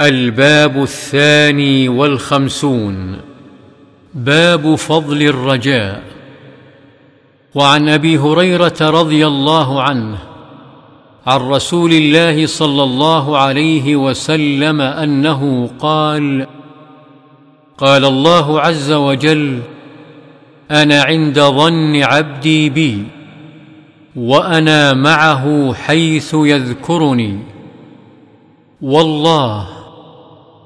الباب 0.00 0.82
الثاني 0.82 1.88
والخمسون. 1.88 3.16
باب 4.14 4.74
فضل 4.74 5.22
الرجاء. 5.22 6.02
وعن 7.54 7.88
أبي 7.88 8.18
هريرة 8.18 8.76
رضي 8.80 9.26
الله 9.26 9.82
عنه 9.82 10.18
عن 11.26 11.40
رسول 11.40 11.92
الله 11.92 12.46
صلى 12.46 12.82
الله 12.82 13.38
عليه 13.38 13.96
وسلم 13.96 14.80
أنه 14.80 15.70
قال 15.78 16.46
قال 17.78 18.04
الله 18.04 18.60
عز 18.60 18.92
وجل 18.92 19.60
أنا 20.70 21.02
عند 21.02 21.40
ظن 21.40 22.02
عبدي 22.02 22.70
بي 22.70 23.04
وأنا 24.16 24.94
معه 24.94 25.74
حيث 25.74 26.34
يذكرني. 26.34 27.38
والله 28.82 29.79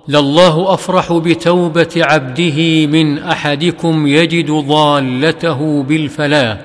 لله 0.09 0.75
أفرح 0.75 1.13
بتوبة 1.13 1.95
عبده 1.97 2.87
من 2.87 3.19
أحدكم 3.19 4.07
يجد 4.07 4.51
ضالته 4.51 5.83
بالفلاه 5.83 6.59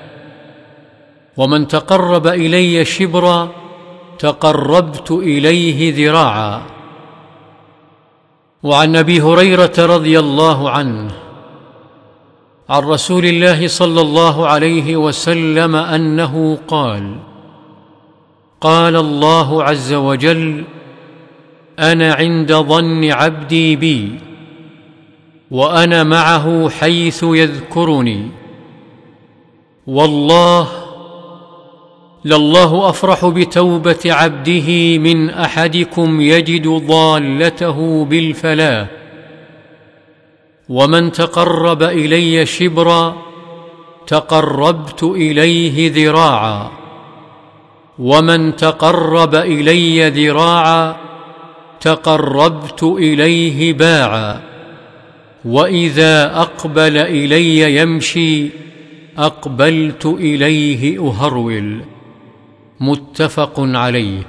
ومن 1.36 1.68
تقرب 1.68 2.26
إلي 2.26 2.84
شبرا 2.84 3.48
تقربت 4.18 5.10
إليه 5.10 6.08
ذراعا. 6.08 6.62
وعن 8.62 8.96
أبي 8.96 9.20
هريرة 9.20 9.72
رضي 9.78 10.18
الله 10.18 10.70
عنه 10.70 11.10
عن 12.68 12.82
رسول 12.82 13.26
الله 13.26 13.66
صلى 13.66 14.00
الله 14.00 14.46
عليه 14.46 14.96
وسلم 14.96 15.76
أنه 15.76 16.58
قال 16.68 17.16
قال 18.60 18.96
الله 18.96 19.64
عز 19.64 19.92
وجل 19.92 20.64
أنا 21.80 22.14
عند 22.14 22.52
ظن 22.52 23.10
عبدي 23.10 23.76
بي 23.76 24.18
وأنا 25.50 26.04
معه 26.04 26.68
حيث 26.68 27.24
يذكرني. 27.28 28.28
والله 29.86 30.68
لله 32.24 32.88
أفرح 32.88 33.26
بتوبة 33.26 33.98
عبده 34.06 34.98
من 34.98 35.30
أحدكم 35.30 36.20
يجد 36.20 36.68
ضالته 36.68 38.04
بالفلاه 38.04 38.86
ومن 40.68 41.12
تقرب 41.12 41.82
إلي 41.82 42.46
شبرا 42.46 43.16
تقربت 44.06 45.02
إليه 45.02 45.92
ذراعا. 45.94 46.70
ومن 47.98 48.56
تقرب 48.56 49.34
إلي 49.34 50.10
ذراعا 50.10 51.09
تقربت 51.80 52.82
إليه 52.82 53.72
باعا 53.72 54.40
وإذا 55.44 56.36
أقبل 56.36 56.96
إلي 56.96 57.76
يمشي 57.76 58.50
أقبلت 59.18 60.06
إليه 60.06 61.08
أهرول. 61.08 61.80
متفق 62.80 63.54
عليه. 63.58 64.22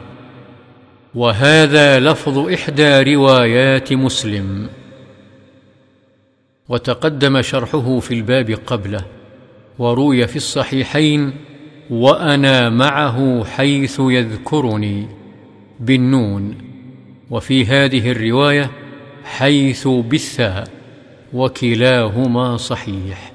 وهذا 1.16 2.00
لفظ 2.00 2.38
إحدى 2.38 3.16
روايات 3.16 3.94
مسلم. 3.94 4.70
وتقدم 6.70 7.42
شرحه 7.42 8.00
في 8.00 8.14
الباب 8.14 8.58
قبله 8.68 9.06
وروي 9.80 10.28
في 10.28 10.36
الصحيحين 10.36 11.34
وأنا 11.90 12.70
معه 12.70 13.44
حيث 13.44 14.00
يذكرني 14.00 15.08
بالنون. 15.80 16.71
وفي 17.32 17.66
هذه 17.66 18.12
الرواية 18.12 18.72
حيث 19.24 19.88
بالثاء 19.88 20.68
وكلاهما 21.34 22.58
صحيح. 22.58 23.32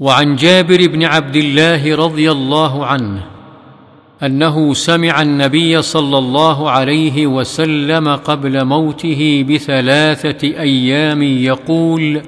وعن 0.00 0.36
جابر 0.36 0.86
بن 0.86 1.04
عبد 1.04 1.36
الله 1.36 1.96
رضي 1.96 2.30
الله 2.30 2.86
عنه 2.86 3.26
أنه 4.22 4.74
سمع 4.74 5.22
النبي 5.22 5.82
صلى 5.82 6.18
الله 6.18 6.70
عليه 6.70 7.26
وسلم 7.26 8.08
قبل 8.08 8.64
موته 8.64 9.44
بثلاثة 9.48 10.48
أيام 10.48 11.22
يقول 11.22 12.22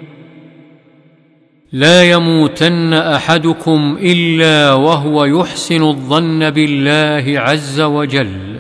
لا 1.72 2.11
يموتن 2.11 2.95
أحدكم 2.95 3.99
إلا 4.00 4.72
وهو 4.72 5.25
يحسن 5.25 5.83
الظن 5.83 6.50
بالله 6.50 7.41
عز 7.41 7.81
وجل. 7.81 8.52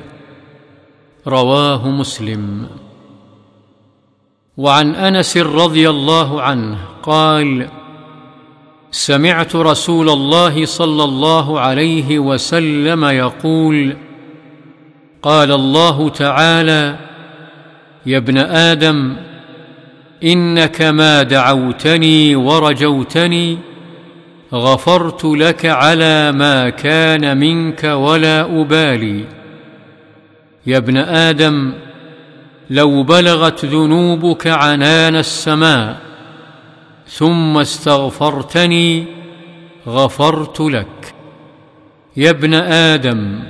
رواه 1.26 1.88
مسلم. 1.88 2.66
وعن 4.56 4.94
أنس 4.94 5.36
رضي 5.36 5.90
الله 5.90 6.42
عنه 6.42 6.78
قال 7.02 7.68
سمعت 8.90 9.56
رسول 9.56 10.10
الله 10.10 10.64
صلى 10.64 11.04
الله 11.04 11.60
عليه 11.60 12.18
وسلم 12.18 13.04
يقول 13.04 13.96
قال 15.22 15.52
الله 15.52 16.08
تعالى 16.08 16.98
يا 18.06 18.18
ابن 18.18 18.38
آدم 18.38 19.16
إنك 20.24 20.82
ما 20.82 21.22
دعوتني 21.22 22.36
ورجوتني 22.36 23.58
غفرت 24.54 25.24
لك 25.24 25.66
على 25.66 26.32
ما 26.32 26.70
كان 26.70 27.38
منك 27.38 27.84
ولا 27.84 28.60
أبالي. 28.60 29.41
يا 30.66 30.76
ابن 30.76 30.96
آدم 30.96 31.72
لو 32.70 33.02
بلغت 33.02 33.64
ذنوبك 33.64 34.46
عنان 34.46 35.16
السماء 35.16 35.96
ثم 37.06 37.58
استغفرتني 37.58 39.04
غفرت 39.86 40.60
لك. 40.60 41.14
يا 42.16 42.30
ابن 42.30 42.54
آدم 42.54 43.40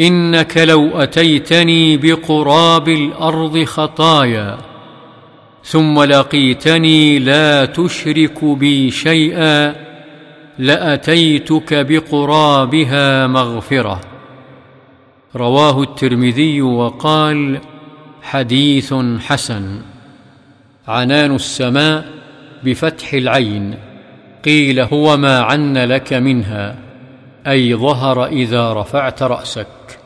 إنك 0.00 0.56
لو 0.58 0.88
أتيتني 0.98 1.96
بقراب 1.96 2.88
الأرض 2.88 3.64
خطايا 3.64 4.58
ثم 5.64 6.02
لقيتني 6.02 7.18
لا 7.18 7.64
تشرك 7.64 8.44
بي 8.44 8.90
شيئا 8.90 9.74
لأتيتك 10.58 11.74
بقرابها 11.74 13.26
مغفرة. 13.26 14.00
رواه 15.36 15.82
الترمذي 15.82 16.62
وقال 16.62 17.60
حديث 18.22 18.94
حسن. 19.18 19.80
عنان 20.88 21.34
السماء 21.34 22.04
بفتح 22.64 23.12
العين. 23.12 23.74
قيل 24.44 24.80
هو 24.80 25.16
ما 25.16 25.40
عن 25.40 25.78
لك 25.78 26.12
منها. 26.12 26.78
أي 27.46 27.74
ظهر 27.74 28.26
إذا 28.26 28.72
رفعت 28.72 29.22
رأسك. 29.22 30.00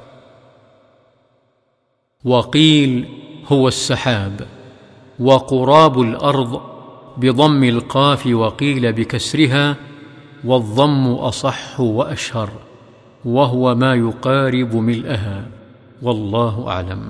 وقيل 2.24 3.08
هو 3.52 3.68
السحاب. 3.68 4.46
وقراب 5.20 6.00
الأرض 6.00 6.60
بضم 7.16 7.64
القاف 7.64 8.26
وقيل 8.26 8.92
بكسرها 8.92 9.76
والضم 10.44 11.12
أصح 11.12 11.80
وأشهر. 11.80 12.71
وهو 13.24 13.74
ما 13.74 13.94
يقارب 13.94 14.76
ملئها 14.76 15.46
والله 16.02 16.68
أعلم. 16.68 17.02